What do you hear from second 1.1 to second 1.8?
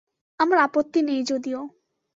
যদিও।